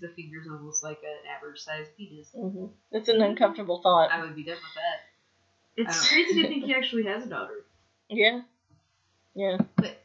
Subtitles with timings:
[0.00, 2.28] That's Like his the finger's almost like an average sized penis.
[2.34, 4.10] hmm it's an uncomfortable thought.
[4.10, 5.90] I would be done with that.
[5.90, 7.64] It's crazy to think he actually has a daughter.
[8.08, 8.40] Yeah,
[9.34, 9.58] yeah.
[9.76, 10.02] But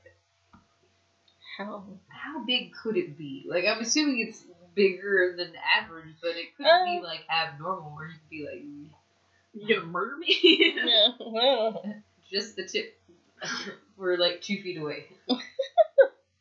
[1.58, 1.84] How?
[2.08, 3.46] how big could it be?
[3.48, 4.44] Like I'm assuming it's
[4.76, 9.64] bigger than average, but it could Uh, be like abnormal, or you could be like
[9.68, 10.74] You gonna murder me?
[10.86, 11.08] Yeah.
[11.20, 11.84] Well,
[12.32, 12.98] just the tip.
[13.98, 15.08] We're like two feet away.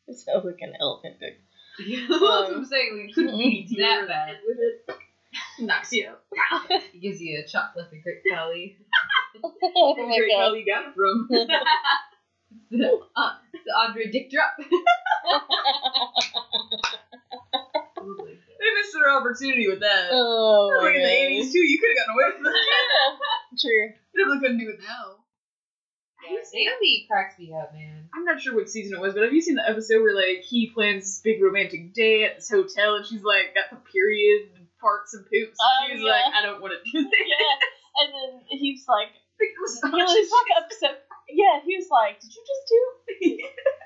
[0.07, 1.39] it sounds like an elephant dick.
[2.09, 2.97] That's what I'm saying.
[2.97, 4.37] Like, it couldn't be that bad.
[4.45, 4.85] with it.
[5.59, 6.21] Knocks you out.
[6.69, 8.77] It gives you a chocolate and great valley.
[9.43, 10.39] oh my Great god.
[10.39, 11.27] hell you got it from.
[12.71, 13.31] the, uh,
[13.65, 14.55] the Andre Dick drop.
[14.57, 14.65] They
[18.73, 20.09] missed their opportunity with that.
[20.11, 21.09] Oh That was like in the
[21.43, 21.59] 80s too.
[21.59, 22.63] You could have gotten away with that.
[23.59, 23.85] True.
[24.13, 25.24] You definitely couldn't do it now.
[26.29, 28.09] Yeah, Naomi cracks me up, man.
[28.13, 30.41] I'm not sure what season it was, but have you seen the episode where like
[30.43, 34.49] he plans this big romantic day at this hotel and she's like got the period
[34.81, 36.11] parts and poops and Oh, she's yeah.
[36.11, 37.11] like, I don't want to do that.
[37.25, 38.03] Yeah.
[38.03, 39.09] And then he's like,
[39.39, 41.03] Like, was he was like upset.
[41.27, 42.79] Yeah, he was like, "Did you just do?"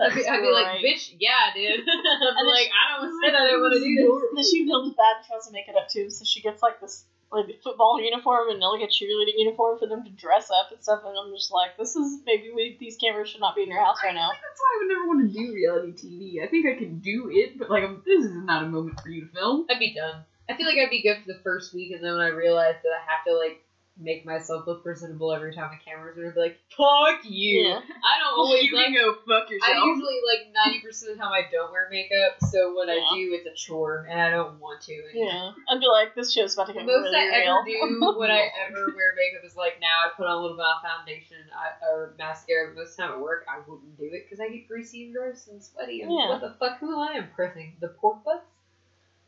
[0.00, 1.80] I'd be, I'd be like, bitch, yeah, dude.
[1.80, 4.22] I'd be then like, she- I don't said I didn't want to do this.
[4.34, 5.20] Then she feels bad.
[5.26, 8.50] She wants to make it up too, so she gets like this like football uniform
[8.50, 11.02] and like a cheerleading uniform for them to dress up and stuff.
[11.04, 13.84] And I'm just like, this is maybe we, these cameras should not be in your
[13.84, 14.28] house right now.
[14.28, 16.44] I think that's why I would never want to do reality TV.
[16.44, 19.08] I think I can do it, but like, I'm, this is not a moment for
[19.08, 19.66] you to film.
[19.70, 20.24] I'd be done.
[20.48, 22.78] I feel like I'd be good for the first week, and then when I realized
[22.82, 23.62] that I have to like
[24.00, 27.68] make myself look presentable every time the cameras are, be like, fuck you.
[27.68, 27.78] Yeah.
[27.84, 28.86] I don't always you like.
[28.86, 29.70] can go fuck yourself.
[29.76, 32.96] I usually like ninety percent of the time I don't wear makeup, so when I
[33.14, 34.94] do, it's a chore, and I don't want to.
[34.94, 37.60] And Yeah, I'd be like, this show's about to get Most really I real.
[37.60, 40.56] ever do when I ever wear makeup is like now I put on a little
[40.56, 42.72] bit of foundation I, or mascara.
[42.72, 45.04] But most of the time at work, I wouldn't do it because I get greasy
[45.06, 46.02] and gross and sweaty.
[46.02, 46.28] And Yeah.
[46.30, 46.78] what the fuck?
[46.80, 47.76] Who am I impressing?
[47.80, 48.46] The pork butts?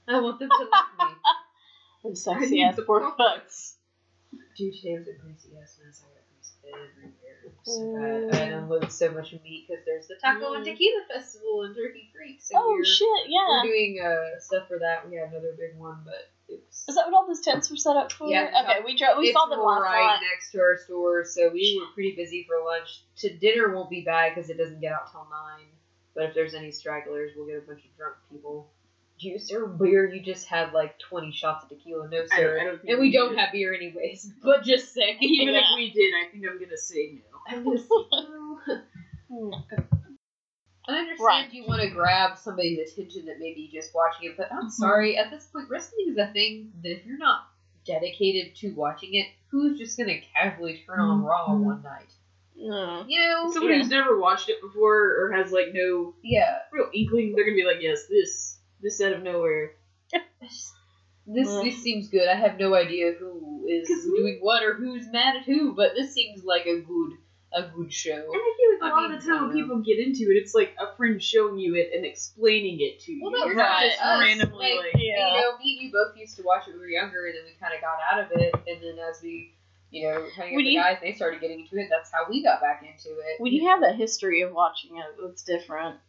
[0.08, 2.10] I want them to like me.
[2.10, 3.76] I sexy ass the pork pork butts.
[4.56, 6.02] Dude, today was a greasy ass mess.
[6.04, 7.52] I got grease everywhere.
[7.64, 8.34] So bad.
[8.52, 10.70] I unloaded so much meat because there's the Taco and Mm.
[10.70, 12.40] Tequila Festival in Turkey Creek.
[12.40, 13.08] So Oh we're, shit!
[13.28, 15.08] we're doing uh, stuff for that.
[15.08, 17.96] We have another big one, but it's Is that what all those tents were set
[17.96, 18.28] up for?
[18.28, 19.16] Yeah, Okay, we drove.
[19.18, 20.26] We it's saw them last right night.
[20.32, 23.02] next to our store, so we were pretty busy for lunch.
[23.18, 25.66] To dinner won't be bad because it doesn't get out till nine.
[26.14, 28.70] But if there's any stragglers, we'll get a bunch of drunk people.
[29.22, 30.12] Juice or beer?
[30.12, 32.58] You just had like twenty shots of tequila, no I don't- sir.
[32.60, 33.38] I don't and we we don't did.
[33.38, 34.32] have beer anyways.
[34.42, 35.18] But just saying.
[35.20, 35.60] Even Yeah.
[35.60, 37.38] if we did, I think I'm gonna say no.
[37.48, 38.58] I'm just no.
[39.30, 39.50] Hmm.
[40.88, 41.52] I understand Right.
[41.52, 45.16] you want to grab somebody's attention that maybe just watching it, but I'm sorry.
[45.16, 47.42] At this point, wrestling is a thing that if you're not
[47.86, 51.60] dedicated to watching it, who's just gonna casually turn on Raw Mhm.
[51.64, 52.12] one night?
[52.56, 53.04] No.
[53.06, 53.50] You know?
[53.52, 56.58] Somebody who's never watched it before or has like no Yeah.
[56.72, 59.72] real inkling, they're gonna be like, yes, this, this out of nowhere.
[61.24, 61.62] This Mm.
[61.64, 62.26] this seems good.
[62.28, 65.72] I have no idea who is 'Cause we- doing what or who's mad at who,
[65.72, 67.12] but this seems like a good
[67.54, 68.10] a good show.
[68.16, 70.22] And I feel like a I lot mean, of the time when people get into
[70.32, 73.22] it, it's like a friend showing you it and explaining it to you.
[73.22, 73.90] Well, that You're not right.
[73.90, 74.20] just us.
[74.20, 75.34] randomly Like, like, Yeah.
[75.34, 77.36] You know, me and you both used to watch it when we were younger, and
[77.36, 79.54] then we kind of got out of it, and then as we,
[79.90, 81.88] you know, hang out with the guys, they started getting into it.
[81.90, 83.38] That's how we got back into it.
[83.38, 85.04] When you have a history of watching it.
[85.22, 86.00] it's different.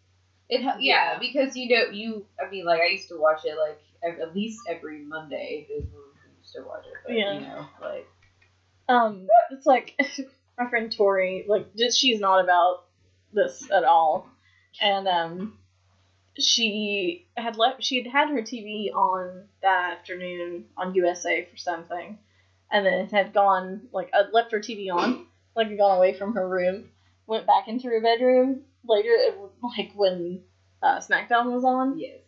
[0.54, 1.20] It yeah, Yeah.
[1.20, 2.26] because you know you.
[2.44, 6.02] I mean, like I used to watch it like at least every Monday is when
[6.04, 6.94] we used to watch it.
[7.06, 7.34] But, Yeah.
[7.34, 8.08] You know, like
[8.90, 9.96] Um, it's like
[10.58, 12.86] my friend Tori, like she's not about
[13.32, 14.28] this at all,
[14.82, 15.58] and um,
[16.38, 17.84] she had left.
[17.84, 22.18] She had had her TV on that afternoon on USA for something,
[22.72, 25.26] and then had gone like uh, left her TV on,
[25.56, 26.90] like had gone away from her room,
[27.28, 29.16] went back into her bedroom later,
[29.62, 30.42] like when
[30.82, 32.20] uh, SmackDown was on, yes.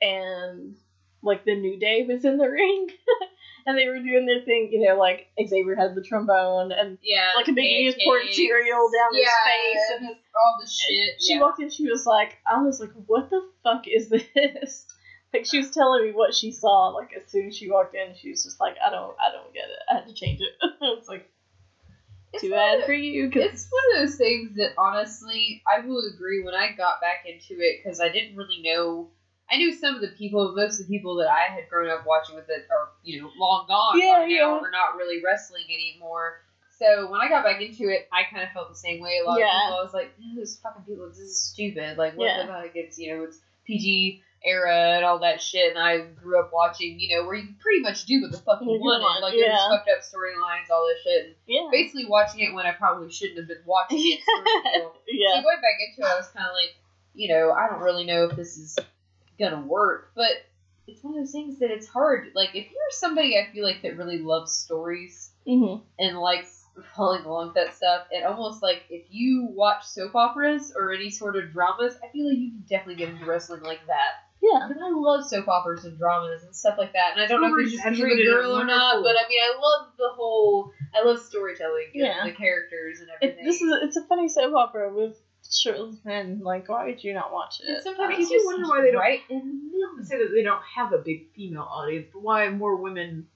[0.00, 0.76] and
[1.22, 2.88] like the New Day was in the ring,
[3.66, 7.30] and they were doing their thing, you know, like Xavier had the trombone and Yeah,
[7.36, 11.22] like a big news poured cereal down his face, and and all the shit.
[11.22, 11.40] she yeah.
[11.40, 14.86] walked in, she was like, I was like, what the fuck is this?
[15.32, 16.88] Like she was telling me what she saw.
[16.88, 19.54] Like as soon as she walked in, she was just like, I don't, I don't
[19.54, 19.78] get it.
[19.88, 20.48] I had to change it.
[20.80, 21.30] it's like
[22.32, 23.30] It's too bad of- for you.
[23.30, 26.42] Cause It's one of those things that honestly, I will agree.
[26.42, 29.10] When I got back into it, because I didn't really know.
[29.52, 32.06] I knew some of the people, most of the people that I had grown up
[32.06, 34.42] watching with it are, you know, long gone Yeah, by yeah.
[34.42, 36.42] now, or not really wrestling anymore.
[36.78, 39.18] So when I got back into it, I kind of felt the same way.
[39.18, 39.46] A lot Yeah.
[39.46, 41.98] of people, I was like, "Man, "This fucking people, this is stupid.
[41.98, 42.42] Like, what Yeah.
[42.46, 42.70] the fuck?
[42.76, 46.98] It's you know, it's PG era and all that shit." And I grew up watching,
[46.98, 49.02] you know, where you pretty much do what the fuck you wanted.
[49.04, 49.68] want, Like, there's yeah.
[49.68, 51.26] fucked up storylines, all this shit.
[51.26, 54.20] And yeah, basically watching it when I probably shouldn't have been watching it.
[54.74, 54.92] deal.
[54.92, 56.74] So yeah, going back into it, I was kind of like,
[57.14, 58.78] you know, I don't really know if this is
[59.38, 60.30] gonna work, but
[60.86, 62.28] it's one of those things that it's hard.
[62.34, 65.82] Like, if you're somebody I feel like that really loves stories Mm-hmm.
[65.98, 66.64] and likes
[66.94, 71.10] following along with that stuff, and almost like if you watch soap operas or any
[71.10, 74.29] sort of dramas, I feel like you can definitely get into wrestling like that.
[74.52, 74.66] Yeah.
[74.68, 77.12] Because I love soap operas and dramas and stuff like that.
[77.12, 79.28] And I don't know if Stories it's just because a girl or not, but I
[79.28, 80.72] mean, I love the whole.
[80.94, 82.24] I love storytelling and Yeah.
[82.24, 83.44] the characters and It, everything.
[83.46, 85.20] this is it's a funny soap opera with
[85.50, 86.40] shirtless men.
[86.42, 87.82] Like, why would you not watch and it?
[87.82, 90.18] sometimes Makes you you just wonder why they don't- right in the I would say
[90.18, 93.26] that they don't have a big female audience, but why more women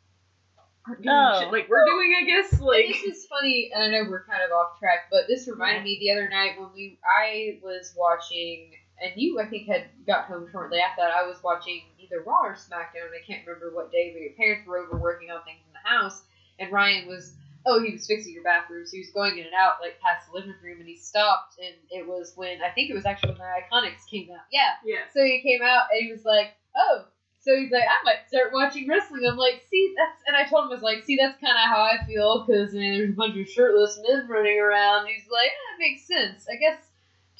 [0.86, 1.40] aren't doing Oh.
[1.40, 2.60] shit like we're doing, I guess.
[2.60, 5.82] Like, this is funny, and I know we're kind of off track, but this reminded
[5.84, 8.72] me the other night when we I was watching,
[9.04, 11.12] and you I think had got home shortly after that.
[11.12, 13.12] I was watching either Raw or SmackDown.
[13.12, 15.88] I can't remember what day, but your parents were over working on things in the
[15.88, 16.22] house,
[16.58, 17.34] and Ryan was.
[17.66, 20.28] Oh, he was fixing your bathroom, so he was going in and out like past
[20.28, 23.30] the living room, and he stopped, and it was when I think it was actually
[23.32, 24.44] when the IIconics came out.
[24.52, 25.08] Yeah, yeah.
[25.14, 27.04] so he came out and he was like, "Oh."
[27.40, 30.64] So he's like, "I might start watching wrestling." I'm like, "See, that's," and I told
[30.64, 33.10] him I was like, "See, that's kind of how I feel because I mean, there's
[33.10, 36.84] a bunch of shirtless men running around." He's like, "Ah, "That makes sense, I guess."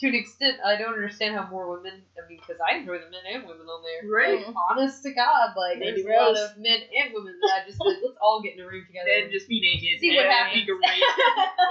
[0.00, 2.02] To an extent, I don't understand how more women.
[2.18, 4.10] I mean, because I enjoy the men and women on there.
[4.10, 4.44] Right.
[4.44, 7.66] Like, honest to God, like Lady there's a lot of men and women that I
[7.68, 9.06] just like, let's all get in a room together.
[9.22, 10.00] and just be naked.
[10.00, 10.62] See what and happens.
[10.62, 10.82] be great.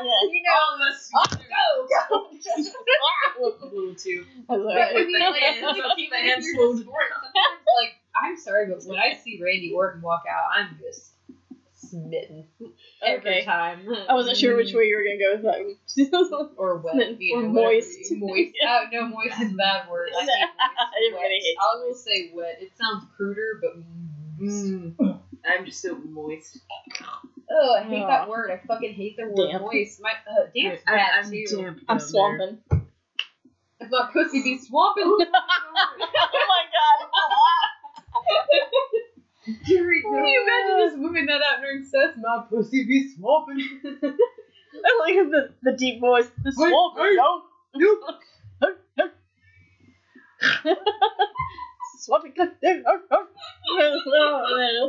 [0.03, 0.19] Yeah.
[0.31, 1.09] you know, All of us.
[1.15, 2.27] oh, go, go.
[3.61, 4.25] a little too.
[4.49, 8.37] I was But like, I mean, like, hands, keep my hands slowed sometimes, like, I'm
[8.37, 11.12] sorry, but when I see Randy Orton walk out, I'm just
[11.93, 12.47] smitten
[13.05, 13.43] every Okay.
[13.45, 13.87] time.
[14.09, 16.53] I wasn't sure which way you were gonna go with that.
[16.57, 17.73] Or wet, you Or know, whatever.
[17.75, 18.11] moist.
[18.11, 18.55] Moist.
[18.65, 20.09] Oh no, moist is a bad word.
[20.17, 20.51] I hate moist.
[20.97, 21.41] Everybody Wet.
[21.43, 22.57] hates I will say wet.
[22.61, 23.73] It sounds cruder, but.
[24.41, 25.19] Mm.
[25.45, 26.59] I'm just so moist.
[27.51, 28.07] Oh, I hate Oh.
[28.07, 28.49] that word.
[28.51, 29.63] I fucking hate the word Damp.
[29.63, 30.01] moist.
[30.01, 31.45] My uh, damp's I'm, bad I'm too.
[31.57, 31.79] damp.
[31.87, 32.57] I'm down swamping.
[33.79, 35.03] If my pussy be swamping.
[35.05, 36.99] oh my god.
[39.45, 42.17] Can you imagine just whipping that out during sex?
[42.17, 43.59] My pussy be swamping.
[44.73, 46.29] I like the, the deep voice.
[46.43, 46.97] The swamp.
[46.97, 47.15] hey.
[47.15, 47.41] No.
[51.99, 52.33] Swamping.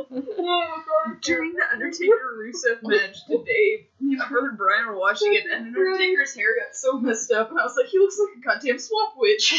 [1.21, 5.67] During the Undertaker Rusev match today, me and my brother Brian were watching it, and
[5.67, 8.79] Undertaker's hair got so messed up, and I was like, he looks like a goddamn
[8.79, 9.53] swamp witch.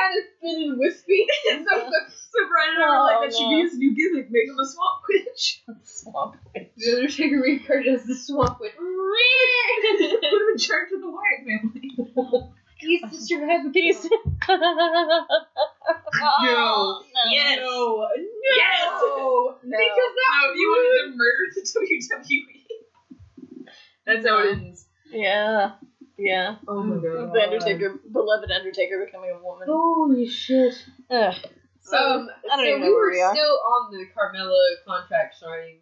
[0.00, 1.26] Kind of thin and wispy.
[1.44, 3.92] so, so, so Brian and I were Oh, like, that should be his oh, new
[3.94, 5.62] gimmick, make him a swamp witch.
[5.84, 6.36] Swamp.
[6.54, 6.70] witch.
[6.76, 8.72] The Undertaker reincarnated as the swamp witch.
[8.74, 11.90] Put him in charge of the Wyatt family.
[12.78, 14.06] He's the survivor Peace.
[14.46, 14.58] No.
[16.22, 17.22] Oh, no.
[17.32, 17.58] Yes.
[17.58, 18.06] No,
[18.56, 19.00] Yes.
[19.00, 19.72] no, No.
[19.78, 23.66] because that No, you wanted to murder the WWE.
[24.06, 24.86] That's how it ends.
[25.10, 25.72] Yeah.
[26.16, 26.56] Yeah.
[26.68, 27.32] Oh my god.
[27.34, 29.66] The Undertaker, beloved Undertaker becoming a woman.
[29.68, 30.74] Holy shit.
[31.10, 31.34] Ugh.
[31.80, 33.34] So, um, I don't so even know we were we are.
[33.34, 35.78] still on the Carmella contract signing.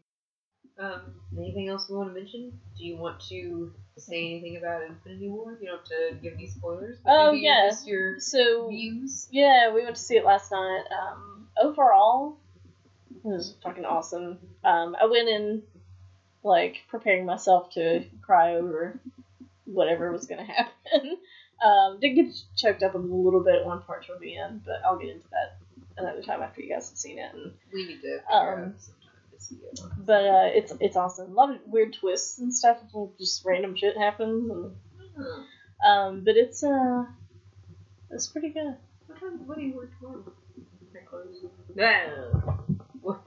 [0.79, 2.59] Um, anything else we want to mention?
[2.77, 5.57] Do you want to say anything about Infinity War?
[5.61, 6.99] You don't have to give any spoilers.
[7.05, 7.69] But Oh, maybe yeah.
[7.69, 9.29] Just your So, views.
[9.31, 10.85] yeah, we went to see it last night.
[10.91, 12.39] Um, overall,
[13.15, 14.39] it was fucking awesome.
[14.65, 15.63] Um, I went in,
[16.43, 18.99] like, preparing myself to cry over
[19.65, 21.17] whatever was going to happen.
[21.65, 22.27] Um, did get
[22.57, 25.29] choked up a little bit at one part toward the end, but I'll get into
[25.31, 25.59] that
[25.97, 27.33] another time after you guys have seen it.
[27.35, 29.81] And, We need to Um, sometime to see it.
[29.99, 31.31] but uh, it's it's awesome.
[31.31, 32.79] A lot of weird twists and stuff.
[33.19, 34.51] Just random shit happens.
[34.51, 34.75] And,
[35.87, 37.05] um, but it's uh,
[38.11, 38.77] it's pretty good.
[39.07, 39.47] What time?
[39.47, 40.25] What do you work tomorrow?
[41.75, 42.65] No.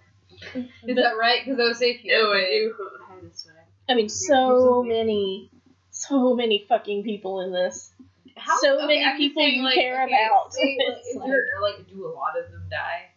[0.56, 1.42] Is But- that right?
[1.46, 2.76] Because I was saying, No, I do.
[2.80, 3.30] I way.
[3.88, 5.50] I mean, so many,
[6.08, 7.92] so many fucking people in this.
[8.38, 10.54] How, So okay, many I'm people saying, you like, care okay, about.
[10.54, 13.10] say, like, is like- there like do a lot of them die?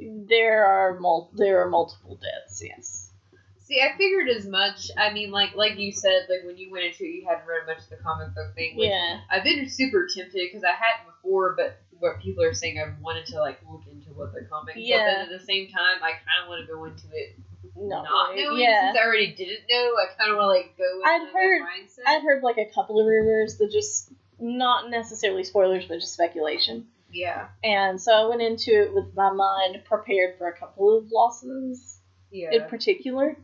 [0.00, 2.62] There are mul- there are multiple deaths.
[2.64, 3.10] Yes.
[3.58, 4.90] See, I figured as much.
[4.98, 7.66] I mean, like like you said, like when you went into it, you hadn't read
[7.66, 8.76] much of the comic book thing.
[8.76, 9.20] Which Yeah.
[9.30, 13.26] I've been super tempted because I hadn't before, but what people are saying, I've wanted
[13.26, 14.74] to like look into what the comic.
[14.74, 15.04] But Yeah.
[15.04, 17.36] then at the same time, I kind of want to go into it
[17.76, 18.92] Not, not, knowing Yeah.
[18.92, 19.94] since I already didn't know.
[19.96, 20.84] I kind of want to like go.
[20.98, 22.06] With I'd heard- mindset.
[22.06, 26.86] I'd heard like a couple of rumors that just not necessarily spoilers, but just speculation.
[27.12, 31.10] yeah, And so I went into it with my mind prepared for a couple of
[31.12, 31.98] losses
[32.30, 32.50] yeah.
[32.52, 33.36] in particular.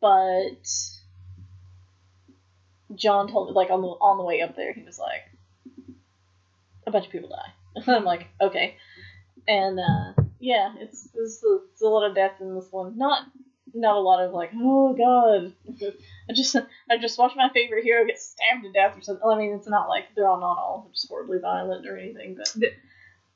[0.00, 0.66] But
[2.94, 5.22] John told me, like on the on the way up there, he was like,
[6.86, 8.76] "A bunch of people die." I'm like, "Okay,"
[9.46, 12.96] and uh, yeah, it's it's a, it's a lot of death in this one.
[12.96, 13.26] Not
[13.74, 15.52] not a lot of like, oh god,
[16.30, 16.56] I just
[16.90, 19.28] I just watched my favorite hero get stabbed to death or something.
[19.28, 22.54] I mean, it's not like they're all not all just horribly violent or anything, but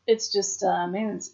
[0.06, 1.30] it's just uh, man, it's.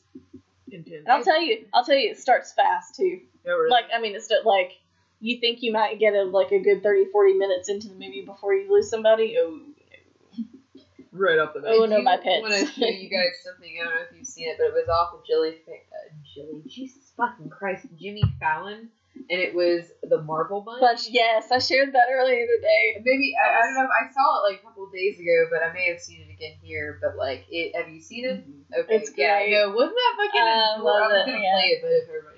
[0.70, 1.06] Intense.
[1.08, 3.20] I'll tell you, I'll tell you, it starts fast too.
[3.46, 3.70] Oh, really?
[3.70, 4.72] Like I mean, it's like
[5.20, 8.24] you think you might get a like a good 30, 40 minutes into the movie
[8.26, 9.36] before you lose somebody.
[9.38, 9.60] Oh,
[11.18, 11.70] right off the bat.
[11.74, 12.42] Oh, I no, my pets.
[12.42, 13.70] want to show you guys something.
[13.80, 15.72] I don't know if you've seen it, but it was off of Jilly, uh,
[16.34, 18.88] Jilly, Jesus fucking Christ, Jimmy Fallon,
[19.30, 20.80] and it was the Marvel Bunch.
[20.80, 23.02] but yes, I shared that earlier today.
[23.04, 23.88] Maybe I, I don't know.
[23.90, 26.30] I saw it like a couple of days ago, but I may have seen it
[26.32, 26.98] again here.
[27.02, 28.44] But like, it have you seen it?
[28.78, 29.52] Okay, It's yeah, great.
[29.52, 30.40] no, wasn't that fucking?
[30.42, 30.84] I adorable?
[30.86, 31.52] love I was it, gonna yeah.
[31.58, 32.37] play it, but if everybody's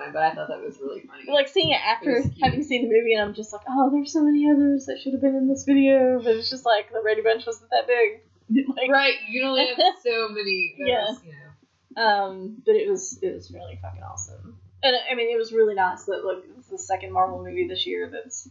[0.00, 0.12] seen it, it's fine.
[0.12, 1.24] But I thought that was really funny.
[1.32, 4.12] Like seeing it after It having seen the movie, and I'm just like, oh, there's
[4.12, 7.00] so many others that should have been in this video, but it's just like the
[7.02, 8.20] Brady Bunch wasn't that big.
[8.76, 10.74] like, right, you only have so many.
[10.78, 11.06] that Yeah.
[11.24, 12.02] you know.
[12.02, 15.74] Um, but it was it was really fucking awesome, and I mean it was really
[15.74, 18.48] nice that like it's the second Marvel movie this year that's,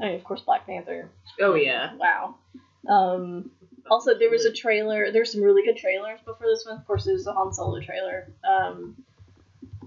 [0.00, 1.10] I mean of course Black Panther.
[1.40, 1.94] Oh yeah.
[1.96, 2.36] Wow.
[2.88, 3.50] Um,
[3.90, 5.12] also there was a trailer.
[5.12, 6.78] There's some really good trailers before this one.
[6.78, 8.28] Of course, there's a Han Solo trailer.
[8.42, 8.96] Um,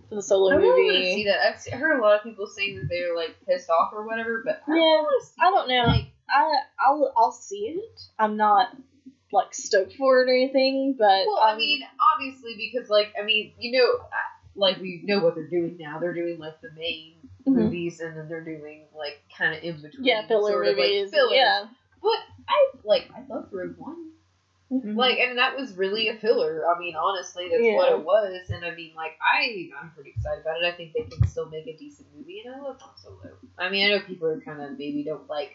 [0.09, 1.39] for the Solo I really want to see that.
[1.41, 4.61] I've heard a lot of people saying that they're like pissed off or whatever, but
[4.67, 5.83] I Yeah, want to see I don't know.
[5.83, 8.01] Like, I I'll I'll see it.
[8.19, 8.69] I'm not
[9.31, 11.81] like stoked for it or anything, but well, I um, mean,
[12.15, 14.05] obviously, because like, I mean, you know,
[14.55, 15.99] like we know what they're doing now.
[15.99, 17.15] They're doing like the main
[17.47, 17.53] mhm.
[17.55, 20.05] movies, and then they're doing like kind of in between.
[20.05, 21.11] yeah, filler sort of, like, movies.
[21.11, 21.31] fillers.
[21.33, 21.65] yeah,
[22.01, 23.94] But I like I loved Rogue One.
[24.95, 26.63] Like, and that was really a filler.
[26.67, 27.75] I mean, honestly, that's Yeah.
[27.75, 28.49] what it was.
[28.49, 30.65] And I mean, like, I I'm pretty excited about it.
[30.65, 33.37] I think they can still make a decent movie, and I love Han Solo.
[33.57, 35.51] I mean, I know people are kind of maybe don't like.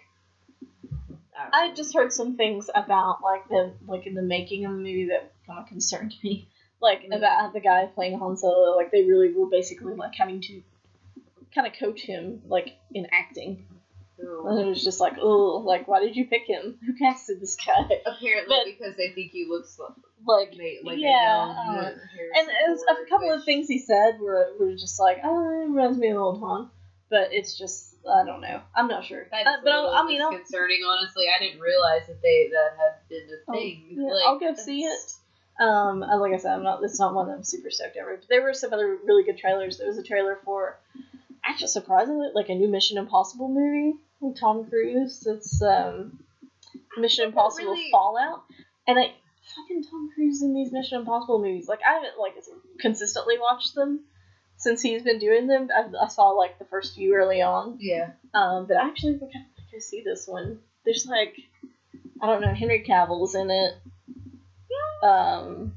[1.35, 4.78] don't I just heard some things about like the like in the making of the
[4.78, 6.49] movie that kind of concerned me.
[6.82, 7.14] Like Mhm.
[7.14, 10.62] about the guy playing Han Solo, like they really were basically like having to
[11.54, 13.66] kind of coach him like in acting.
[14.23, 16.79] And it was just like, oh, like why did you pick him?
[16.87, 17.75] Who casted this guy?
[18.07, 19.91] Apparently, But- because they think he looks like,
[20.27, 24.73] Like ma- like yeah, and it was, a couple of things he said were were
[24.75, 26.71] just like, oh, it reminds me of old Han.
[27.09, 28.61] But it's just I don't know.
[28.75, 29.23] I'm not sure.
[29.33, 30.81] Uh, but I'll, little I mean, I'll, disconcerting.
[30.87, 33.85] Honestly, I didn't realize that they that had been a Oh, thing.
[33.91, 35.12] yeah, Like, I'll go see it.
[35.61, 36.83] Um, uh, like I said, I'm not.
[36.83, 38.17] It's not one that I'm super stoked over.
[38.17, 39.77] But there were some other really good trailers.
[39.79, 40.79] There was a trailer for,
[41.45, 43.99] actually, surprisingly, like a new Mission Impossible movie
[44.39, 45.27] Tom Cruise.
[45.27, 46.19] It's um,
[46.97, 48.43] Mission Impossible really- Fallout,
[48.87, 49.12] and I
[49.57, 51.69] fucking Tom Cruise in these Mission Impossible movies.
[51.69, 52.35] Like I haven't like
[52.79, 54.00] consistently watched them
[54.57, 55.69] since he's been doing them.
[55.75, 57.79] I, I saw like the first few early on.
[57.81, 58.11] Yeah.
[58.35, 60.61] Um, but I actually would kind of like to see this one.
[60.85, 61.35] There's like,
[62.23, 63.75] I don't know, Henry Cavill's in it.
[65.03, 65.09] Yeah.
[65.11, 65.75] Um,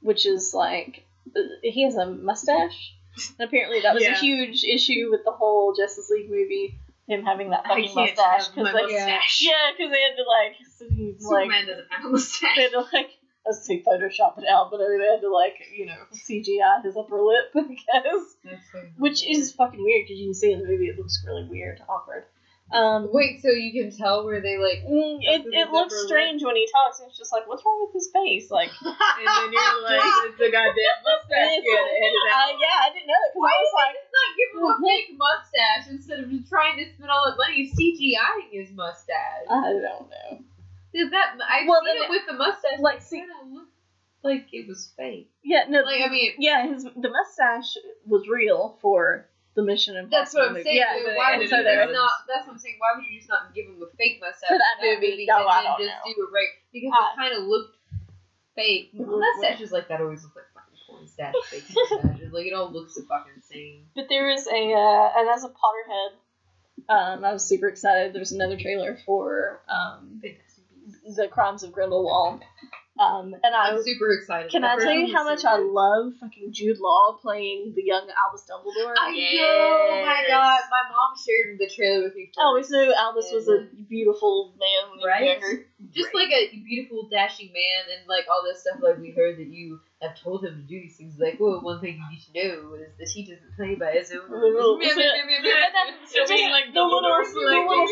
[0.00, 1.04] which is like,
[1.36, 2.94] uh, he has a mustache.
[3.38, 4.12] And apparently that was Yeah.
[4.16, 6.78] a huge issue with the whole Justice League movie,
[7.10, 8.48] him having that fucking mustache.
[8.56, 9.42] my they, mustache.
[9.42, 12.56] Yeah, because they had to like, s- like, Superman doesn't have a mustache.
[12.56, 13.10] they had to like,
[13.44, 16.82] let's say Photoshop it out, but I mean, they had to like, you know, CGI
[16.84, 18.36] his upper lip, I guess.
[18.72, 21.46] So Which is fucking weird because you can see in the movie it looks really
[21.48, 22.24] weird, awkward.
[22.72, 26.54] Um, Wait, so you can tell where they like mm, it, it looks strange when
[26.54, 27.00] he talks.
[27.00, 28.46] And it's just like, what's wrong with his face?
[28.50, 28.94] Like, and
[29.26, 31.58] then you're like, it's a goddamn mustache.
[31.58, 34.30] it's You gotta uh, yeah, I didn't know that Why I was like, just not
[34.38, 38.54] give him a fake mustache instead of just trying to spend all that money CGIing
[38.54, 39.50] his mustache?
[39.50, 40.38] I don't know.
[40.94, 41.34] Did that?
[41.42, 42.78] I Well, seen then it with the mustache.
[42.78, 43.26] like, Like, see-
[44.22, 45.30] like it was fake.
[45.42, 47.74] Yeah, no, Like, I mean- yeah, his the mustache
[48.06, 50.16] was real for the Mission Impossible.
[50.18, 50.64] That's what I'm movie.
[50.64, 50.76] saying.
[50.78, 52.12] Yeah, though, why would you it just not?
[52.28, 52.76] That's what I'm saying.
[52.78, 55.10] Why would you just not give him a fake mustache For that in movie?
[55.10, 56.12] movie No, and I then don't just know.
[56.14, 56.52] do it right?
[56.72, 57.76] Because I- it kind of looked
[58.54, 58.90] fake.
[58.94, 62.32] Mustaches like that always look like fucking porn stash fake mustaches.
[62.32, 63.86] Like it all looks the fucking same.
[63.96, 66.10] But there is a, uh, and as a Potterhead,
[66.88, 68.12] um, I was super excited.
[68.12, 72.42] There's another trailer for um, the Crimes of Grindelwald.
[73.00, 74.50] Um, and I I'm super excited.
[74.50, 78.06] Can I tell you how much so I love fucking Jude Law playing the young
[78.12, 78.94] Albus Dumbledore?
[78.98, 79.86] I know.
[79.88, 82.30] Oh my god, my mom shared the trailer with me.
[82.38, 85.40] I always knew Albus was a beautiful man when Right?
[85.40, 85.64] younger.
[85.92, 88.78] Just like a beautiful, dashing man, and like all this stuff.
[88.82, 91.18] Like we heard that you have told him to do these things.
[91.18, 94.12] Like, well, one thing you need to know is that he doesn't play by his
[94.12, 94.80] own rules.
[94.80, 94.80] rules.
[94.80, 94.96] And
[96.08, 97.86] just like the little, Dumbledore, the little,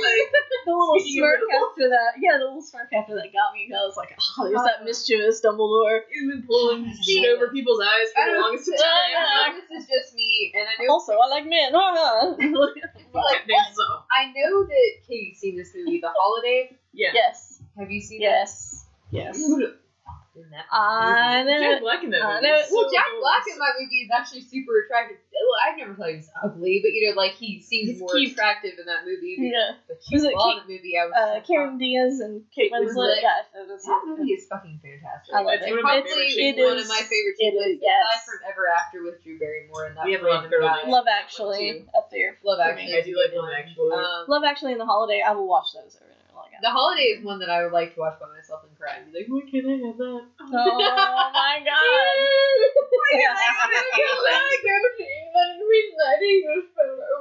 [0.64, 2.12] the little smirk after that.
[2.20, 3.68] Yeah, the little smirk after that got me.
[3.72, 6.00] I was like, oh, there's that mischievous Dumbledore.
[6.12, 9.12] He's been pulling shit over people's eyes for I the don't- longest I time.
[9.12, 11.72] don't know this is just me, and I know Also, I like men.
[11.72, 13.84] like Goddamn so.
[14.12, 16.76] I know that Katie's seen this movie, The Holiday.
[16.92, 17.10] Yeah.
[17.14, 19.38] yes, Have you seen yes, yes.
[19.38, 19.46] it?
[19.46, 19.74] Dude,
[20.44, 21.50] in that I movie.
[21.50, 21.58] know.
[21.58, 22.46] Jack Black in that I movie.
[22.46, 22.62] know.
[22.62, 23.26] so Well, Jack adorable.
[23.26, 25.18] Black in that movie is actually super attractive.
[25.34, 28.14] Well, I've never thought he was ugly, but you know, like he seems He's more
[28.14, 28.32] cute.
[28.38, 29.34] attractive in that movie.
[29.38, 29.78] Yeah.
[29.90, 32.46] But Was it while Kate- in the movie, I was Uh, so Cameron Diaz and
[32.54, 33.18] Kate Kate Winslet.
[33.18, 33.22] Winslet.
[33.22, 35.34] Yeah, that That movie is fucking fantastic.
[35.34, 35.70] I love it's it.
[35.74, 37.98] One of my probably favorite one of my favorite it cheap is, yes.
[37.98, 40.62] aside from Ever After with Drew Barrymore and that We have a lot of random
[40.62, 40.90] Beverly guy.
[40.90, 41.66] Love Actually
[41.98, 42.38] up there.
[42.46, 42.62] Love.
[42.62, 42.94] Actually.
[42.94, 43.50] I do like Love.
[43.58, 43.90] Actually.
[43.94, 45.18] Um, Love Actually and The Holiday.
[45.18, 46.17] I will watch those over and over again.
[46.62, 48.96] The Holiday is one that I would like to watch by myself and cry.
[48.96, 50.22] and be like, Why can't I have that?
[50.40, 52.16] Oh my god.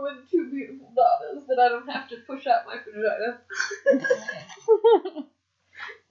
[0.02, 3.40] with two beautiful daughters that I don't have to push out my vagina.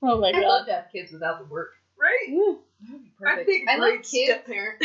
[0.02, 0.42] oh my god.
[0.42, 1.71] I'd love to have kids without the work.
[1.99, 2.28] Right?
[2.35, 2.59] Woo.
[2.80, 3.47] That'd be I'd perfect.
[3.47, 4.30] be a I love great kids.
[4.30, 4.85] step parent.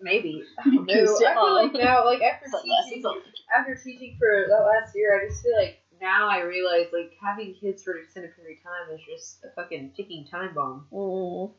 [0.00, 0.44] Maybe.
[0.58, 0.94] I don't know.
[0.94, 3.02] I feel like now, like after teaching,
[3.56, 7.54] after teaching for that last year, I just feel like now I realize like having
[7.54, 10.86] kids for an extended period of time is just a fucking ticking time bomb.
[10.92, 11.52] Mm,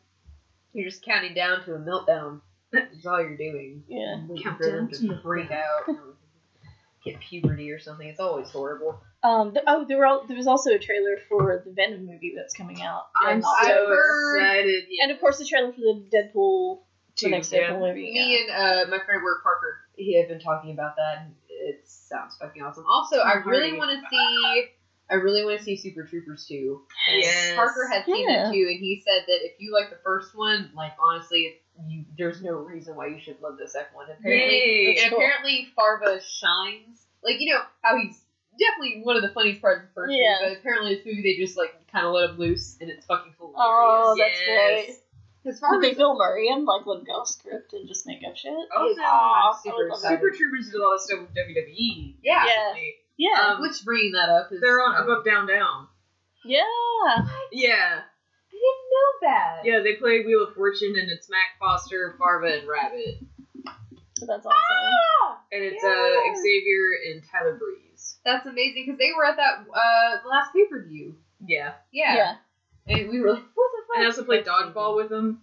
[0.74, 2.42] You're just counting down to a meltdown.
[2.72, 3.84] That's all you're doing.
[3.88, 4.22] yeah.
[4.28, 6.16] Waiting Count for them down to to freak out or
[7.04, 8.08] get puberty or something.
[8.08, 9.02] It's always horrible.
[9.24, 9.52] Um.
[9.54, 12.54] th- oh, there were al- there was also a trailer for the Venom movie that's
[12.54, 13.08] coming out.
[13.22, 13.50] I'm so
[14.38, 14.84] excited.
[14.90, 15.04] Yeah.
[15.04, 16.80] And of course, the trailer for the Deadpool,
[17.22, 17.72] the next yeah.
[17.72, 18.12] Deadpool movie.
[18.14, 18.54] Me Yeah.
[18.54, 21.28] and uh, my friend at work, Parker, he had been talking about that.
[21.60, 22.86] And It sounds fucking awesome.
[22.90, 24.66] Also, I really want to see.
[25.12, 26.82] I really want to see Super Troopers 2.
[27.10, 27.56] And Yes.
[27.56, 28.50] Parker had seen Yeah.
[28.50, 32.06] it too, and he said that if you like the first one, like honestly, you
[32.18, 34.06] there's no reason why you should love the second one.
[34.10, 34.56] Apparently,
[34.88, 34.98] Yay.
[35.04, 37.06] and apparently Farva shines.
[37.24, 38.22] Like you know how he's
[38.60, 40.38] definitely one of the funniest parts of the first Yeah.
[40.42, 43.06] movie, but apparently this movie they just like kind of let him loose, and it's
[43.08, 43.58] fucking hilarious.
[43.58, 44.86] Oh, that's Yes.
[44.86, 44.96] great.
[45.50, 48.38] Because Did they Farva's Bill Murray and like let go script and just make up
[48.38, 48.54] shit?
[48.54, 50.18] Also, Aw, I'm super I would love excited.
[50.22, 52.16] Super Troopers did a lot of stuff with WWE.
[52.22, 52.44] Yeah.
[52.46, 52.94] recently.
[53.18, 53.42] Yeah.
[53.58, 55.88] Um, Which bringing that up is They're on Up Up Down Down.
[56.46, 56.62] yeah.
[57.52, 58.02] Yeah.
[58.06, 59.62] I didn't know that.
[59.66, 63.20] Yeah, they play Wheel of Fortune and it's Mac Foster, Farva, and Rabbit.
[64.22, 64.52] That's awesome.
[64.52, 65.40] Ah!
[65.52, 65.90] And it's Yeah.
[65.90, 68.18] uh Xavier and Tyler Breeze.
[68.26, 71.16] That's amazing because they were at that uh the last pay per view.
[71.46, 71.74] Yeah.
[71.92, 72.16] Yeah.
[72.16, 72.36] Yeah.
[72.88, 73.49] And we were like, what the fuck?
[73.96, 75.42] And I also played dodgeball with them.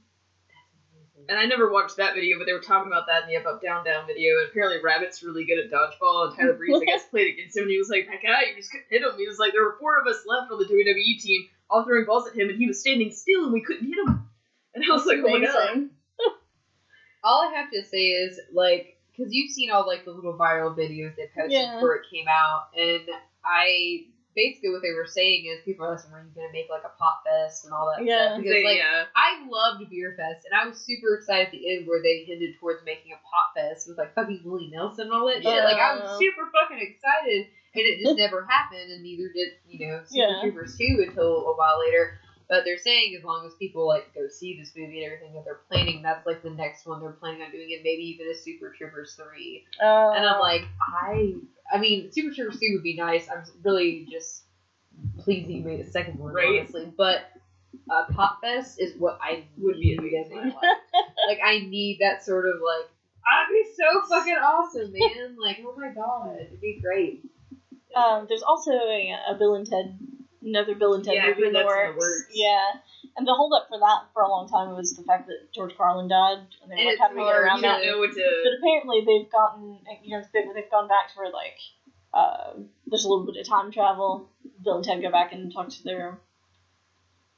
[1.28, 3.46] And I never watched that video, but they were talking about that in the Up
[3.46, 4.38] Up Down Down video.
[4.38, 7.62] And apparently Rabbit's really good at dodgeball, and Tyler Breeze, I guess, played against him.
[7.64, 9.64] And he was like, "My God, you just couldn't hit him." He was like, "There
[9.64, 12.56] were four of us left on the WWE team, all throwing balls at him, and
[12.58, 14.28] he was standing still, and we couldn't hit him."
[14.76, 15.90] And I was like, "Oh my God." Amazing.
[17.24, 20.76] All I have to say is like, because you've seen all like the little viral
[20.76, 21.74] videos they posted Yeah.
[21.74, 23.08] before it came out, and
[23.42, 24.04] I
[24.36, 26.92] basically what they were saying is people are asking, "Are you gonna make like a
[27.00, 28.36] Pot Fest and all that Yeah.
[28.36, 28.76] stuff?" Because They- like.
[28.78, 29.04] yeah.
[29.16, 32.54] I loved Beer Fest, and I was super excited at the end where they hinted
[32.60, 35.64] towards making a Pot Fest with like fucking Willie Nelson and all that shit.
[35.64, 39.88] Like I was super fucking excited, and it just never happened, and neither did you
[39.88, 40.40] know Super Yeah.
[40.42, 42.20] Troopers two until a while later.
[42.48, 45.44] But they're saying as long as people like go see this movie and everything that
[45.44, 48.34] they're planning, that's like the next one they're planning on doing, and maybe even a
[48.36, 49.64] Super Troopers three.
[49.82, 51.34] Uh, And I'm like, I,
[51.72, 53.28] I mean, Super Troopers two would be nice.
[53.28, 54.42] I'm really just
[55.18, 56.60] pleased that you made a second one, Right.
[56.60, 56.92] honestly.
[56.96, 57.30] But
[57.90, 60.36] uh, Pot Fest is what I Would be in my amazing.
[60.54, 60.54] life.
[61.28, 62.88] like I need that sort of like.
[63.28, 65.36] I'd be so fucking awesome, man!
[65.42, 67.22] Like, oh my god, it'd be great.
[67.96, 69.98] um, there's also a, a Bill and Ted,
[70.42, 71.98] another Bill and Ted Yeah, movie in the that's the works.
[71.98, 72.26] works.
[72.32, 72.70] Yeah.
[73.16, 76.06] And the holdup for that for a long time was the fact that George Carlin
[76.08, 77.78] died, and they were And like, it's how do we get around that?
[77.82, 81.32] don't know what But apparently they've gotten, you know, they've, they've gone back to where
[81.32, 81.56] like,
[82.12, 82.52] uh,
[82.86, 84.28] there's a little bit of time travel.
[84.62, 86.18] Bill and Ted go back and talk to their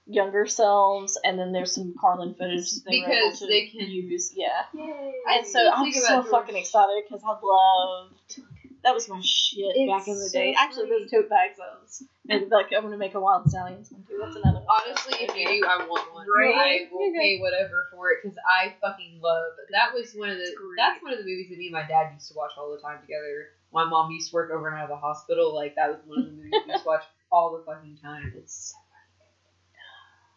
[0.06, 3.88] younger selves, and then there's some Carlin footage they were able Because to they can-
[3.90, 4.32] use.
[4.34, 4.62] Yeah.
[4.74, 5.12] Yay!
[5.28, 8.40] And so I'm so fucking excited because I loved.
[8.84, 10.54] That was my shit It's back in the so day.
[10.56, 14.04] Actually, those tote bags, I was and like I'm gonna make a Wyld Stallyns one
[14.06, 14.20] too.
[14.22, 14.60] That's another.
[14.60, 14.66] one.
[14.70, 16.26] Honestly, if you do, I want one.
[16.28, 16.86] Right?
[16.86, 19.52] I will pay whatever for it because I fucking love.
[19.72, 20.52] That was one of the.
[20.76, 22.80] That's one of the movies that me and my dad used to watch all the
[22.80, 23.50] time together.
[23.72, 25.54] My mom used to work overnight at the hospital.
[25.54, 28.32] Like that was one of the movies we used to watch all the fucking time.
[28.36, 28.78] It's so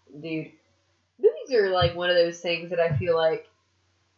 [0.07, 0.51] fucking dude.
[1.19, 3.50] Movies are like one of those things that I feel like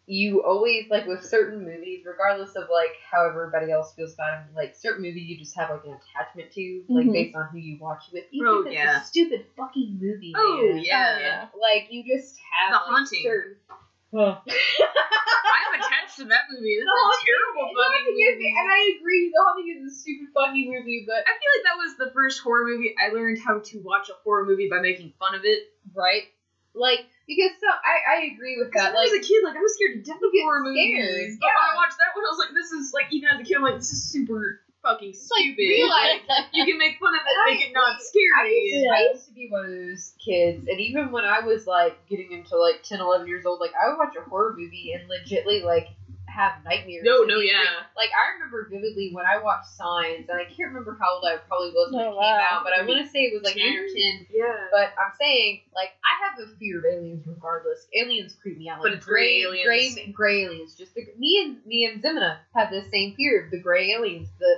[0.06, 4.56] you always like with certain movies, regardless of like how everybody else feels about them.
[4.56, 7.13] Like certain movies, you just have like an attachment to, like Mhm.
[7.13, 8.26] based on who you watch it with.
[8.32, 9.02] Even Oh, if it's yeah.
[9.02, 10.34] a stupid fucking movie.
[10.36, 10.84] Oh, man.
[10.84, 11.20] yeah.
[11.20, 11.48] yeah.
[11.60, 13.24] Like you just have The like, Haunting.
[13.24, 13.56] certain.
[14.13, 16.78] I'm attached to that movie.
[16.78, 18.54] That's The a Haunting- terrible The Haunting fucking is- movie.
[18.60, 19.24] and I agree.
[19.34, 22.42] The Haunting is a stupid fucking movie, but I feel like that was the first
[22.44, 25.72] horror movie I learned how to watch a horror movie by making fun of it.
[25.96, 26.24] right,
[26.76, 28.92] like because so I I agree with that.
[28.94, 31.38] when I Like was a kid, like I was scared to death of horror movies.
[31.40, 31.72] But when yeah.
[31.72, 33.64] I watched that one, I was like, "This is like even as a kid, I'm
[33.64, 35.58] like, this is super fucking stupid.
[35.64, 36.20] realize
[36.54, 38.52] you can make fun of it, I- make it not I scary.
[38.68, 41.96] used, I used to be one of those kids, and even when I was like
[42.10, 45.08] getting into like 10, 11 years old, like I would watch a horror movie and
[45.10, 45.88] legitly like
[46.34, 47.04] have nightmares.
[47.06, 47.62] No, no, yeah.
[47.62, 47.93] things.
[47.96, 51.38] Like I remember vividly when I watched Signs, and I can't remember how old I
[51.38, 52.48] probably was when Oh, it came wow.
[52.52, 54.26] out, but I want to say it was like eight or ten.
[54.34, 54.67] Yeah.
[54.72, 57.86] But I'm saying, like, I have a fear of aliens regardless.
[57.96, 58.80] Aliens creep me out.
[58.82, 59.65] But Like, it's gray aliens.
[59.96, 60.74] Gray, gray aliens.
[60.76, 64.28] Just the, me and me and Zimina have the same fear of the gray aliens.
[64.39, 64.56] The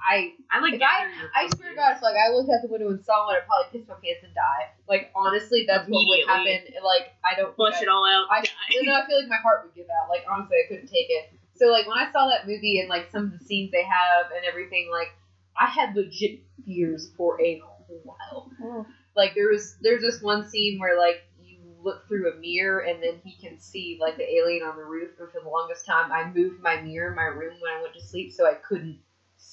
[0.00, 2.68] I I like if I I swear to God, if like I looked out the
[2.68, 4.72] window and saw one, I'd probably piss my pants and die.
[4.88, 6.74] Like honestly, that's what would happen.
[6.84, 8.26] Like I don't flush it all out.
[8.30, 8.50] I, die.
[8.50, 10.08] I, no, I feel like my heart would give out.
[10.08, 11.32] Like honestly, I couldn't take it.
[11.54, 14.30] So like when I saw that movie and like some of the scenes they have
[14.34, 15.12] and everything, like
[15.58, 17.60] I had legit fears for a
[18.04, 18.50] while.
[18.62, 18.86] Oh.
[19.16, 23.02] Like there was there's this one scene where like you look through a mirror and
[23.02, 25.10] then he can see like the alien on the roof.
[25.18, 27.94] And for the longest time, I moved my mirror in my room when I went
[27.94, 29.00] to sleep so I couldn't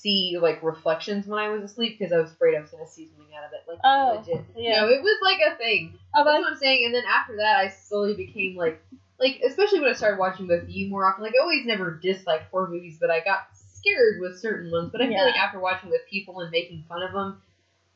[0.02, 3.06] see like reflections when I was asleep because I was afraid I was gonna see
[3.06, 3.64] something out of it.
[3.68, 4.44] Like Oh, legit.
[4.56, 4.82] yeah.
[4.82, 5.98] No, it was like a thing.
[6.16, 6.86] Oh, That's what I'm saying.
[6.86, 8.82] And then after that, I slowly became like,
[9.20, 11.24] like especially when I started watching with you more often.
[11.24, 14.90] Like I always never disliked horror movies, but I got scared with certain ones.
[14.92, 15.18] But I Yeah.
[15.18, 17.42] feel like after watching with people and making fun of them,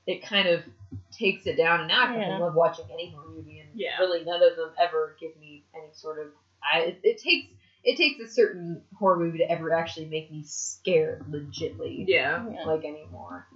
[0.07, 0.63] it kind of
[1.11, 1.81] takes it down.
[1.81, 2.37] And now I fucking Yeah.
[2.39, 3.97] love watching any horror movie, and Yeah.
[3.99, 6.27] really none of them ever give me any sort of.
[6.63, 7.47] I it, it takes.
[7.83, 12.45] It takes a certain horror movie to ever actually make me scared, legitly, Yeah.
[12.51, 12.63] yeah.
[12.65, 13.47] like anymore.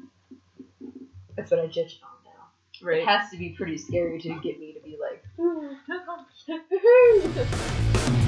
[1.35, 2.31] That's what I judge it on now.
[2.87, 2.99] Right.
[2.99, 3.19] It Right.
[3.21, 5.73] has to be pretty scary to get me to be like, hmm.